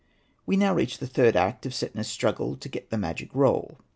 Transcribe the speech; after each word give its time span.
We 0.47 0.57
now 0.57 0.73
reach 0.73 0.97
the 0.97 1.05
third 1.05 1.35
act, 1.35 1.63
of 1.67 1.73
Setna's 1.75 2.07
struggle 2.07 2.55
to 2.57 2.67
get 2.69 2.89
the 2.89 2.97
magic 2.97 3.29
roll. 3.35 3.77